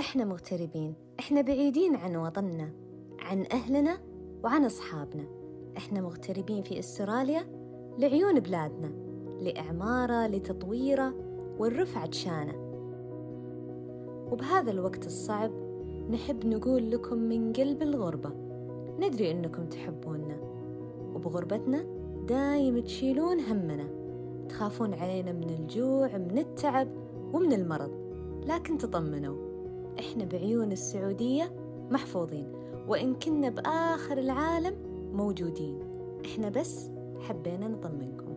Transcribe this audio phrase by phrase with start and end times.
[0.00, 2.70] إحنا مغتربين إحنا بعيدين عن وطننا
[3.18, 3.98] عن أهلنا
[4.44, 5.24] وعن أصحابنا.
[5.76, 7.44] إحنا مغتربين في أستراليا
[7.98, 8.92] لعيون بلادنا
[9.40, 11.14] لإعمارة لتطويرة
[11.58, 12.54] والرفعة شانه
[14.32, 15.50] وبهذا الوقت الصعب
[16.10, 18.30] نحب نقول لكم من قلب الغربة
[18.98, 20.36] ندري إنكم تحبوننا.
[21.14, 21.86] وبغربتنا
[22.28, 23.88] دايم تشيلون همنا
[24.48, 26.88] تخافون علينا من الجوع من التعب
[27.32, 27.90] ومن المرض.
[28.46, 29.49] لكن تطمنوا.
[29.98, 31.52] إحنا بعيون السعودية
[31.90, 32.52] محفوظين
[32.88, 34.74] وإن كنا بآخر العالم
[35.16, 35.78] موجودين.
[36.24, 36.90] إحنا بس
[37.20, 38.30] حبينا نطمنكم.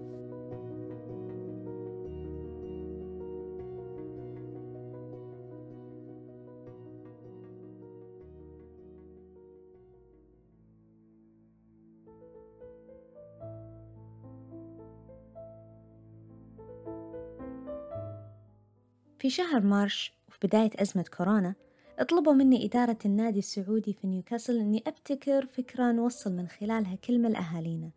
[19.20, 20.13] في شهر مارش
[20.44, 21.55] بداية أزمة كورونا
[21.99, 27.91] اطلبوا مني إدارة النادي السعودي في نيوكاسل أني أبتكر فكرة نوصل من خلالها كلمة لأهالينا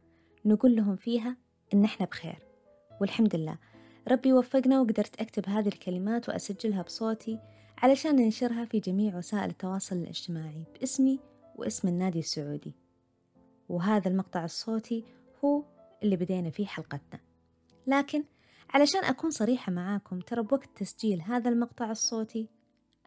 [0.45, 1.37] نقول لهم فيها
[1.75, 2.39] إن إحنا بخير.
[3.01, 3.59] والحمد لله.
[4.09, 7.39] ربي وفقنا وقدرت أكتب هذه الكلمات وأسجلها بصوتي
[7.79, 11.21] علشان ننشرها في جميع وسائل التواصل الاجتماعي باسمي
[11.57, 12.75] واسم النادي السعودي.
[13.69, 15.05] وهذا المقطع الصوتي
[15.45, 15.63] هو
[16.03, 17.21] اللي بدينا فيه حلقتنا.
[17.87, 18.25] لكن
[18.71, 22.49] علشان أكون صريحة معاكم ترى بوقت تسجيل هذا المقطع الصوتي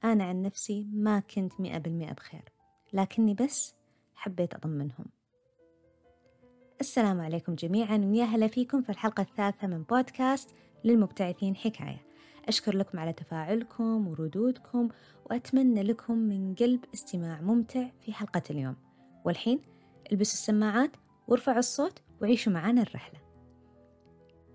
[0.04, 2.44] أنا عن نفسي ما كنت مئة بالمئة بخير
[2.94, 3.74] لكني بس
[4.16, 5.06] حبيت أطمنهم
[6.82, 10.50] السلام عليكم جميعا ويا هلا فيكم في الحلقة الثالثة من بودكاست
[10.84, 12.06] للمبتعثين حكاية.
[12.48, 14.90] أشكر لكم على تفاعلكم وردودكم
[15.26, 18.76] وأتمنى لكم من قلب استماع ممتع في حلقة اليوم.
[19.26, 19.60] والحين
[20.12, 20.92] البسوا السماعات
[21.28, 23.20] وارفعوا الصوت وعيشوا معانا الرحلة.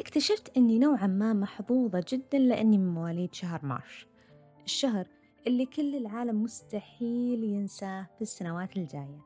[0.01, 4.07] اكتشفت أني نوعا ما محظوظة جدا لأني من مواليد شهر مارش
[4.65, 5.09] الشهر
[5.47, 9.21] اللي كل العالم مستحيل ينساه في السنوات الجاية.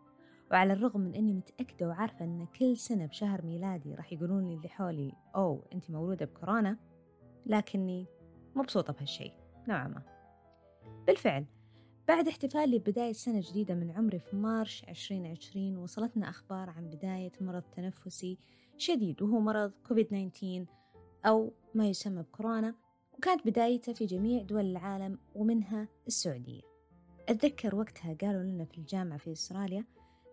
[0.50, 4.68] وعلى الرغم من أني متأكدة وعارفة أن كل سنة بشهر ميلادي راح يقولون لي اللي
[4.68, 6.76] حولي أو أنت مولودة بكورونا.
[7.46, 8.06] لكني
[8.54, 9.32] مبسوطة بهالشي
[9.68, 10.02] نوعا ما.
[11.06, 11.44] بالفعل
[12.08, 17.62] بعد احتفالي ببداية سنة جديدة من عمري في مارش 2020 وصلتنا أخبار عن بداية مرض
[17.62, 18.38] تنفسي
[18.78, 20.66] شديد وهو مرض كوفيد 19
[21.26, 22.74] أو ما يسمى بكورونا
[23.12, 26.60] وكانت بدايته في جميع دول العالم ومنها السعودية.
[27.28, 29.84] أتذكر وقتها قالوا لنا في الجامعة في أستراليا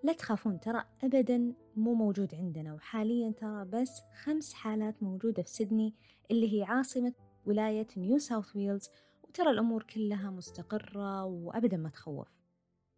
[0.03, 5.94] لا تخافون ترى أبدا مو موجود عندنا وحاليا ترى بس خمس حالات موجودة في سيدني
[6.31, 7.13] اللي هي عاصمة
[7.45, 8.89] ولاية نيو ساوث ويلز
[9.23, 12.28] وترى الأمور كلها مستقرة وأبدا ما تخوف.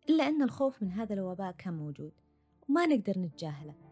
[0.09, 2.12] إلا أن الخوف من هذا الوباء كان موجود
[2.69, 3.87] وما نقدر نتجاهله.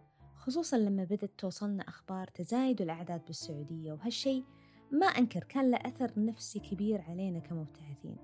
[0.45, 4.43] خصوصا لما بدت توصلنا أخبار تزايد الأعداد بالسعودية وهالشي
[4.91, 8.17] ما أنكر كان له أثر نفسي كبير علينا كمبتعثين.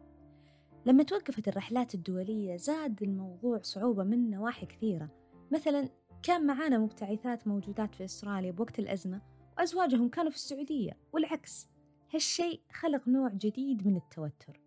[0.86, 5.10] لما توقفت الرحلات الدولية زاد الموضوع صعوبة من نواحي كثيرة.
[5.52, 5.90] مثلا
[6.24, 9.22] كان معانا مبتعثات موجودات في أستراليا بوقت الأزمة
[9.58, 11.68] وأزواجهم كانوا في السعودية والعكس.
[12.14, 14.62] هالشيء خلق نوع جديد من التوتر.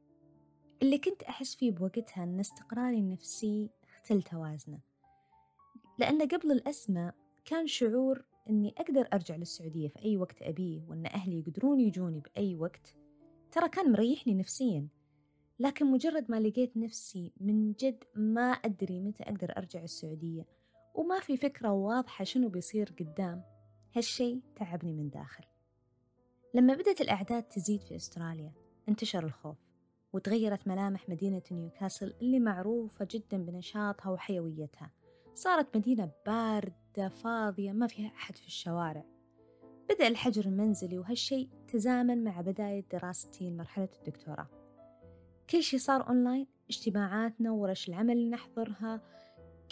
[0.82, 4.78] اللي كنت أحس فيه بوقتها أن استقراري النفسي اختل توازنه.
[5.98, 11.38] لأن قبل الأزمة كان شعور أني أقدر أرجع للسعودية في أي وقت أبيه وأن أهلي
[11.38, 12.94] يقدرون يجوني بأي وقت
[13.52, 14.88] ترى كان مريحني نفسيا.
[15.58, 20.46] لكن مجرد ما لقيت نفسي من جد ما أدري متى أقدر أرجع السعودية
[20.94, 23.42] وما في فكرة واضحة شنو بيصير قدام
[23.96, 25.44] هالشي تعبني من داخل.
[26.54, 28.52] لما بدأت الأعداد تزيد في أستراليا
[28.88, 29.56] انتشر الخوف
[30.12, 34.90] وتغيرت ملامح مدينة نيوكاسل اللي معروفة جدا بنشاطها وحيويتها.
[35.34, 39.04] صارت مدينة باردة فاضية ما فيها أحد في الشوارع.
[39.90, 44.48] بدأ الحجر المنزلي وهالشي تزامن مع بداية دراستي لمرحلة الدكتوراه.
[45.50, 49.00] كل شي صار أونلاين اجتماعاتنا ورش العمل اللي نحضرها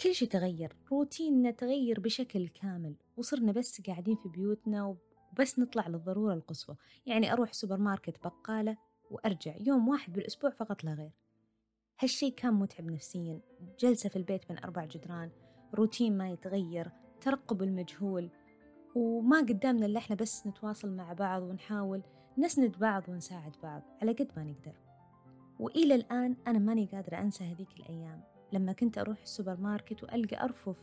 [0.03, 2.95] كل شي تغير روتيننا تغير بشكل كامل.
[3.17, 4.95] وصرنا بس قاعدين في بيوتنا
[5.33, 6.75] وبس نطلع للضرورة القصوى.
[7.05, 8.77] يعني أروح سوبر ماركت بقالة
[9.11, 11.11] وأرجع يوم واحد بالأسبوع فقط لا غير.
[11.99, 13.41] هالشي كان متعب نفسيا.
[13.79, 15.31] جلسة في البيت بين أربع جدران
[15.73, 16.91] روتين ما يتغير.
[17.23, 18.29] ترقب المجهول
[18.95, 22.03] وما قدامنا إلا إحنا بس نتواصل مع بعض ونحاول
[22.37, 24.79] نسند بعض ونساعد بعض على قد ما نقدر.
[25.59, 28.23] وإلى الآن أنا ماني قادرة أنسى هذيك الأيام
[28.53, 30.77] لما كنت أروح السوبر ماركت وألقى أرفف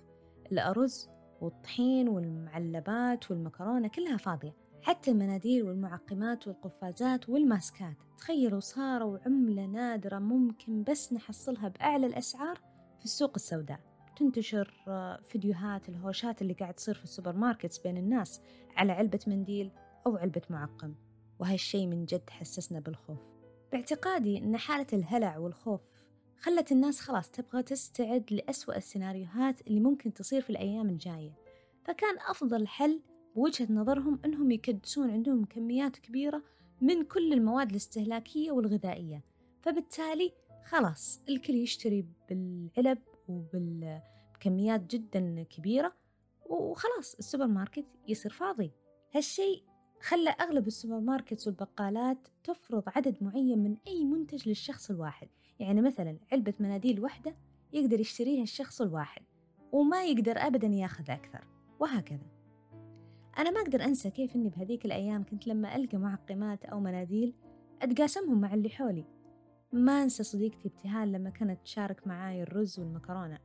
[0.52, 1.08] الأرز
[1.40, 7.96] والطحين والمعلبات والمكرونة كلها فاضية حتى المناديل والمعقمات والقفازات والماسكات.
[8.18, 12.60] تخيلوا صاروا عملة نادرة ممكن بس نحصلها بأعلى الأسعار
[12.98, 13.89] في السوق السوداء.
[14.20, 14.74] تنتشر
[15.24, 18.40] فيديوهات الهوشات اللي قاعد تصير في ال supermarkets بين الناس
[18.76, 19.70] على علبة منديل
[20.06, 20.94] أو علبة معقم
[21.38, 23.30] وهالشي من جد حسسنا بالخوف.
[23.72, 25.80] باعتقادي أن حالة الهلع والخوف
[26.38, 31.34] خلت الناس خلاص تبغى تستعد لأسوأ السيناريوهات اللي ممكن تصير في الأيام الجاية.
[31.84, 33.00] فكان أفضل حل
[33.36, 36.42] بوجهة نظرهم أنهم يكدسون عندهم كميات كبيرة
[36.80, 39.24] من كل المواد الاستهلاكية والغذائية.
[39.62, 40.32] فبالتالي
[40.64, 42.98] خلاص الكل يشتري بالعلب
[43.30, 45.92] وبالكميات جدا كبيرة
[46.46, 48.72] وخلاص السوبر ماركت يصير فاضي.
[49.14, 49.62] هالشيء
[50.00, 55.28] خلى أغلب ال supermarkets والبقالات تفرض عدد معين من أي منتج للشخص الواحد.
[55.58, 57.36] يعني مثلا علبة مناديل واحدة
[57.72, 59.22] يقدر يشتريها الشخص الواحد
[59.72, 61.46] وما يقدر أبدا ياخذ أكثر
[61.80, 62.26] وهكذا.
[63.38, 67.34] أنا ما أقدر أنسى كيف إني بهذيك الأيام كنت لما ألقى معقمات أو مناديل
[67.82, 69.04] أتقاسمهم مع اللي حولي.
[69.72, 73.38] ما أنسى صديقتي ابتهال لما كانت تشارك معاي الرز والمكرونة.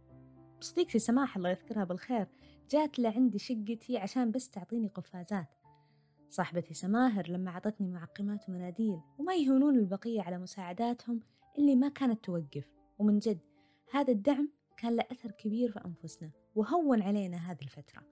[0.59, 2.27] صديقتي سماح الله يذكرها بالخير
[2.71, 5.47] جات لعندي شقتي عشان بس تعطيني قفازات.
[6.29, 11.19] صاحبتي سماهر لما عطتني معقمات ومناديل وما يهونون البقية على مساعداتهم
[11.57, 12.71] اللي ما كانت توقف.
[12.99, 13.39] ومن جد
[13.91, 18.03] هذا الدعم كان له أثر كبير في أنفسنا وهون علينا هذه الفترة.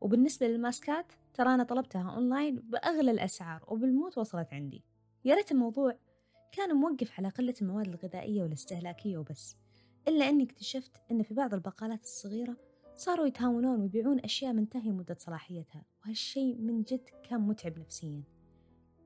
[0.00, 4.84] وبالنسبة للماسكات ترى أنا طلبتها أونلاين بأغلى الأسعار وبالموت وصلت عندي.
[5.24, 5.98] يا ريت الموضوع
[6.52, 9.56] كان موقف على قلة المواد الغذائية والاستهلاكية وبس
[10.08, 12.56] إلا أني اكتشفت أن في بعض البقالات الصغيرة
[12.96, 18.22] صاروا يتهاونون ويبيعون أشياء منتهية مدة صلاحيتها وهالشيء من جد كان متعب نفسيا.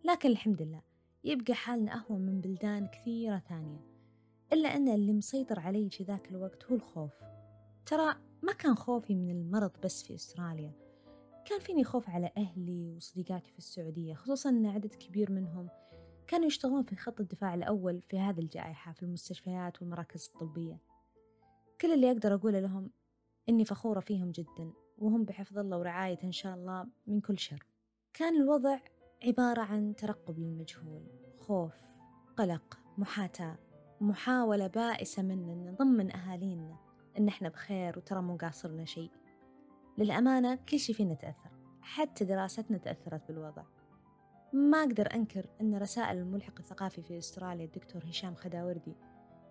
[0.05, 0.83] لكن الحمد لله
[1.25, 3.81] يبقى حالنا أهون من بلدان كثيرة ثانية
[4.53, 7.12] إلا أن اللي مسيطر علي في ذاك الوقت هو الخوف.
[7.87, 10.73] ترى ما كان خوفي من المرض بس في أستراليا
[11.44, 15.69] كان فيني خوف على أهلي وصديقاتي في السعودية خصوصا أن عدد كبير منهم
[16.32, 20.79] كانوا يشتغلون في خط الدفاع الأول في هذه الجائحة في المستشفيات والمراكز الطبية.
[21.81, 22.90] كل اللي أقدر أقوله لهم
[23.49, 27.67] إني فخورة فيهم جدا وهم بحفظ الله ورعايته إن شاء الله من كل شر.
[28.14, 28.79] كان الوضع
[29.25, 31.06] عبارة عن ترقب للمجهول
[31.38, 31.81] خوف
[32.37, 33.58] قلق محاتاة
[34.00, 36.76] محاولة بائسة منا نضمن أهالينا
[37.19, 39.11] إن إحنا بخير وترى مو قاصرنا شيء.
[39.99, 41.50] للأمانة كل شي فينا تأثر
[41.81, 43.64] حتى دراستنا تأثرت بالوضع.
[44.53, 48.97] ما أقدر أنكر أن رسائل الملحق الثقافي في أستراليا الدكتور هشام خداوردي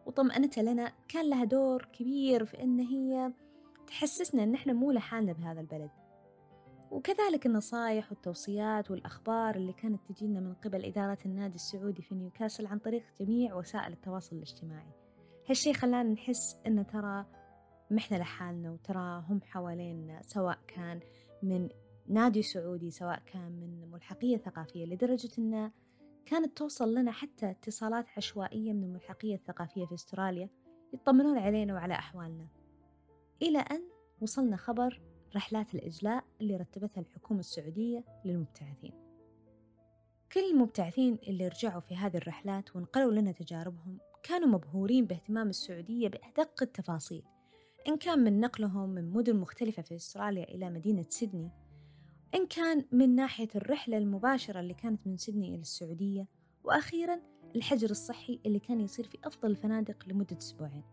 [0.06, 3.34] وطمأنته لنا كان لها دور كبير في أن هي
[3.88, 5.90] تحسسنا أن إحنا مو لحالنا بهذا البلد.
[6.92, 12.80] وكذلك النصائح والتوصيات والأخبار اللي كانت تجينا من قبل إدارة النادي السعودي في نيوكاسل عن
[12.80, 14.92] طريق جميع وسائل التواصل الاجتماعي.
[15.50, 17.26] هالشي خلانا نحس أن ترى
[17.92, 21.00] محنا لحالنا وترى هم حوالينا سواء كان
[21.44, 21.70] من
[22.12, 25.72] نادي سعودي سواء كان من ملحقية ثقافية لدرجة أنه
[26.26, 30.50] كانت توصل لنا حتى اتصالات عشوائية من الملحقية الثقافية في أستراليا
[30.94, 32.48] يطمنون علينا وعلى أحوالنا.
[33.42, 33.82] إلى أن
[34.22, 35.02] وصلنا خبر
[35.36, 38.94] رحلات الإجلاء اللي رتبتها الحكومة السعودية للمبتعثين.
[40.32, 46.64] كل المبتعثين اللي رجعوا في هذه الرحلات وانقلوا لنا تجاربهم كانوا مبهورين باهتمام السعودية بأدق
[46.64, 47.24] التفاصيل.
[47.88, 51.52] إن كان من نقلهم من مدن مختلفة في أستراليا إلى مدينة سيدني
[52.36, 56.28] إن كان من ناحية الرحلة المباشرة اللي كانت من سيدني إلى السعودية
[56.64, 57.20] وأخيرا
[57.56, 60.84] الحجر الصحي اللي كان يصير في أفضل الفنادق لمدة أسبوعين.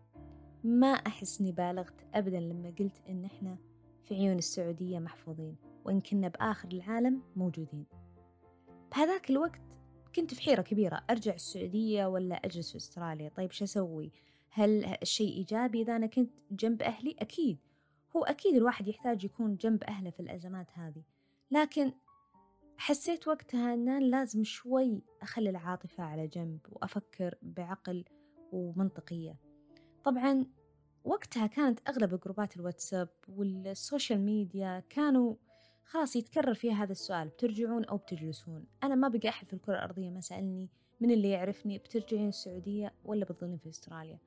[0.63, 3.57] ما أحس إني بالغت أبدا لما قلت إن إحنا
[4.03, 5.55] في عيون السعودية محفوظين
[5.85, 7.85] وإن كنا بآخر العالم موجودين.
[8.91, 9.61] بهذاك الوقت
[10.15, 14.11] كنت في حيرة كبيرة أرجع السعودية ولا أجلس في أستراليا؟ طيب شو أسوي؟
[14.49, 17.57] هل الشيء إيجابي إذا أنا كنت جنب أهلي؟ أكيد.
[18.15, 21.03] هو أكيد الواحد يحتاج يكون جنب أهله في الأزمات هذه.
[21.51, 21.93] لكن
[22.77, 28.05] حسيت وقتها أن لازم شوي أخلي العاطفة على جنب وأفكر بعقل
[28.51, 29.35] ومنطقية.
[30.03, 30.45] طبعا
[31.03, 35.35] وقتها كانت أغلب جروبات الواتساب وال social media كانوا
[35.85, 40.09] خلاص يتكرر فيها هذا السؤال بترجعون أو بتجلسون؟ أنا ما بقى أحد في الكرة الأرضية
[40.09, 44.19] ما سألني من اللي يعرفني بترجعين السعودية ولا بتظلين في أستراليا.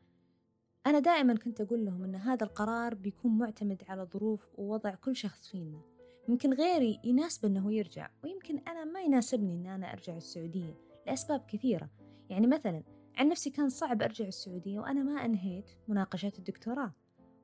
[0.86, 5.48] أنا دائما كنت أقول لهم أن هذا القرار بيكون معتمد على ظروف ووضع كل شخص
[5.48, 5.91] فينا.
[6.28, 10.74] يمكن غيري يناسب أنه يرجع ويمكن أنا ما يناسبني أن أنا أرجع السعودية
[11.06, 11.90] لأسباب كثيرة.
[12.30, 12.82] يعني مثلا
[13.16, 16.92] عن نفسي كان صعب أرجع السعودية وأنا ما أنهيت مناقشة الدكتوراه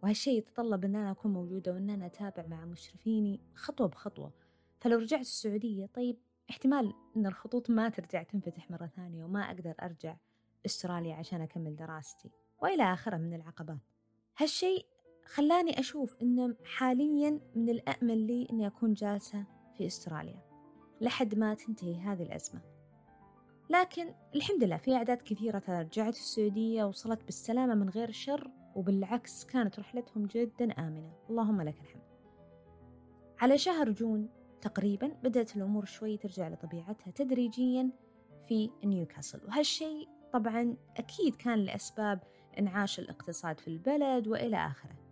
[0.02, 4.32] وهالشيء يتطلب أن أنا أكون موجودة وأن أنا أتابع مع مشرفيني خطوة بخطوة.
[4.80, 6.16] فلو رجعت السعودية طيب
[6.50, 10.16] احتمال أن الخطوط ما ترجع تنفتح مرة ثانية وما أقدر أرجع
[10.66, 12.30] أستراليا عشان أكمل دراستي
[12.62, 13.78] وإلى آخره من العقبات.
[14.36, 14.86] هالشيء
[15.34, 19.44] خلاني أشوف أنه حاليا من الأأمن لي أني أكون جالسة
[19.76, 20.42] في أستراليا
[21.00, 22.60] لحد ما تنتهي هذه الأزمة.
[23.70, 29.78] لكن الحمد لله في أعداد كثيرة رجعت السعودية وصلت بالسلامة من غير شر وبالعكس كانت
[29.78, 31.12] رحلتهم جدا آمنة.
[31.30, 32.02] اللهم لك الحمد.
[33.38, 34.28] على شهر جون
[34.60, 37.90] تقريبا بدأت الأمور شوي ترجع لطبيعتها تدريجيا
[38.48, 39.40] في نيوكاسل.
[39.46, 42.22] وهالشيء طبعا أكيد كان لأسباب
[42.58, 45.07] إنعاش الاقتصاد في البلد وإلى آخره.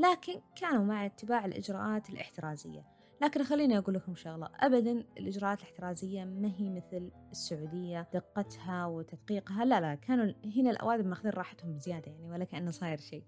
[0.00, 2.86] لكن كانوا مع اتباع الإجراءات الإحترازية.
[3.22, 4.48] لكن خليني أقول لكم شغلة.
[4.60, 9.64] أبدا الإجراءات الإحترازية ما هي مثل السعودية دقتها وتدقيقها.
[9.64, 13.24] لا لا كانوا هنا الأوادم ماخذين راحتهم بزيادة يعني ولا كأنه صاير شيء.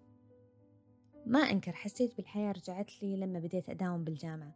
[1.26, 4.54] ما أنكر حسيت بالحياة رجعت لي لما بديت أداوم بالجامعة.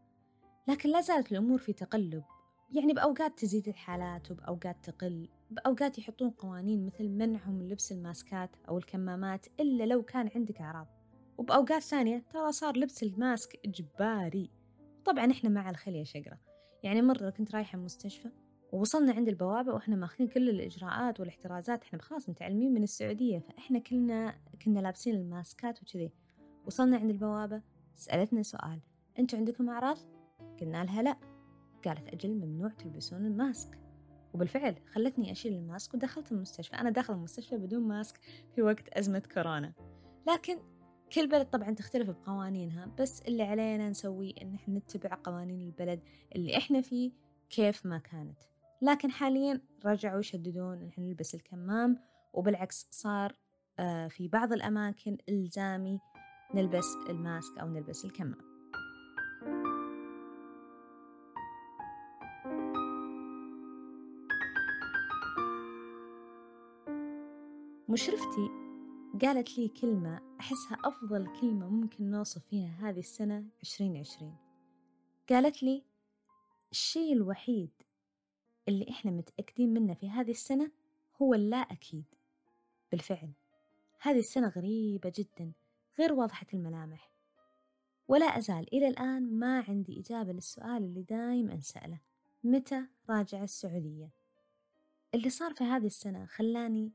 [0.69, 2.25] لكن لا زالت الأمور في تقلب.
[2.71, 5.29] يعني بأوقات تزيد الحالات وبأوقات تقل.
[5.51, 10.96] بأوقات يحطون قوانين مثل منعهم من لبس الماسكات أو الكمامات إلا لو كان عندك أعراض.
[11.39, 14.51] وبأوقات ثانية ترى صار لبس الماسك إجباري.
[15.05, 16.39] طبعا إحنا مع الخل يا شقرة.
[16.83, 18.31] يعني مرة كنت رايحة المستشفى
[18.73, 21.83] ووصلنا عند البوابة وإحنا ماخذين كل الإجراءات والاحترازات.
[21.83, 26.13] إحنا خلاص متعلمين من السعودية فإحنا كلنا كنا لابسين الماسكات وكذي.
[26.67, 27.63] وصلنا عند البوابة
[27.95, 28.81] سألتنا سؤال
[29.19, 29.99] أنتوا عندكم أعراض؟
[30.61, 31.17] قلنا لها لا.
[31.85, 33.79] قالت أجل ممنوع تلبسون الماسك.
[34.35, 36.77] وبالفعل خلتني أشيل الماسك ودخلت المستشفى.
[36.77, 38.21] أنا داخل المستشفى بدون ماسك
[38.55, 39.73] في وقت أزمة كورونا.
[40.29, 40.59] لكن
[41.13, 46.01] كل بلد طبعا تختلف بقوانينها بس اللي علينا نسويه إن إحنا نتبع قوانين البلد
[46.37, 47.11] اللي إحنا فيه
[47.51, 48.39] كيف ما كانت.
[48.83, 51.99] لكن حاليا رجعوا يشددون إن إحنا نلبس الكمام
[52.33, 53.35] وبالعكس صار
[53.79, 56.01] آه، في بعض الأماكن إلزامي
[56.55, 58.57] نلبس الماسك أو نلبس الكمام.
[67.89, 68.66] مشرفتي
[69.23, 74.37] قالت لي كلمة أحسها أفضل كلمة ممكن نوصف فيها هذه السنة عشرين عشرين.
[75.29, 75.85] قالت لي
[76.71, 77.71] الشيء الوحيد
[78.69, 80.71] اللي إحنا متأكدين منه في هذه السنة
[81.23, 82.05] هو اللا أكيد.
[82.93, 83.33] بالفعل.
[84.01, 85.53] هذه السنة غريبة جدا
[85.99, 87.11] غير واضحة الملامح.
[88.09, 92.01] ولا أزال إلى الآن ما عندي إجابة للسؤال اللي دايم أنسأله.
[92.45, 94.11] متى راجع السعودية؟
[95.15, 96.93] اللي صار في هذه السنة خلاني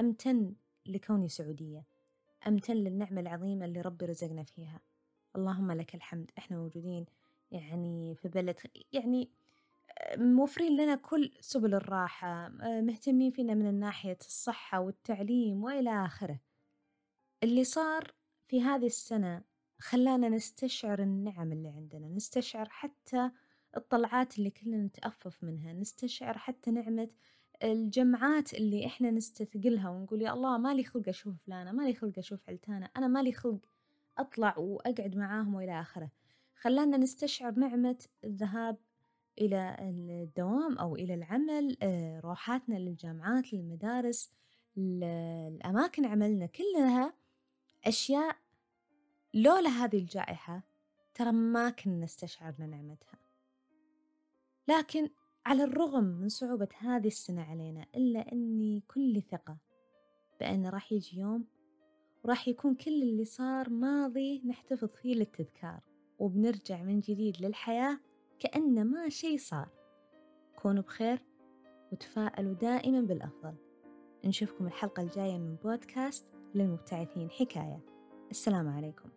[0.00, 0.54] أمتن
[0.86, 1.84] لكوني سعودية.
[2.48, 4.80] أمتن للنعمة العظيمة اللي ربي رزقنا فيها.
[5.36, 6.30] اللهم لك الحمد.
[6.38, 7.06] إحنا موجودين
[7.50, 8.56] يعني في بلد
[8.92, 9.30] يعني
[10.16, 12.48] موفرين لنا كل سبل الراحة
[12.80, 16.40] مهتمين فينا من ناحية الصحة والتعليم وإلى آخره.
[17.42, 18.14] اللي صار
[18.46, 19.42] في هذه السنة
[19.78, 23.30] خلانا نستشعر النعم اللي عندنا نستشعر حتى
[23.76, 27.10] الطلعات اللي كلنا نتأفف منها نستشعر حتى نعمة
[27.62, 32.88] الجمعات اللي إحنا نستثقلها ونقول يا الله مالي خلق أشوف فلانة مالي خلق أشوف علتانة
[32.96, 33.60] أنا مالي خلق
[34.18, 36.10] أطلع وأقعد معاهم وإلى آخره.
[36.54, 38.76] خلانا نستشعر نعمة الذهاب
[39.40, 44.32] إلى الدوام أو إلى العمل آه، روحاتنا للجامعات للمدارس
[44.78, 47.14] الأماكن عملنا كلها
[47.84, 48.36] أشياء
[49.34, 50.62] لولا هذه الجائحة
[51.14, 53.18] ترى ما كنا استشعرنا نعمتها.
[54.68, 55.08] لكن
[55.46, 59.56] على الرغم من صعوبة هذه السنة علينا إلا أني كل ثقة
[60.40, 61.44] بأن راح يجي يوم
[62.24, 65.80] وراح يكون كل اللي صار ماضي نحتفظ فيه للتذكار
[66.18, 68.00] وبنرجع من جديد للحياة
[68.38, 69.68] كأن ما شي صار.
[70.56, 71.22] كونوا بخير
[71.92, 73.54] وتفائلوا دائما بالأفضل.
[74.24, 77.80] نشوفكم الحلقة الجاية من بودكاست للمبتعثين حكاية.
[78.30, 79.08] السلام عليكم.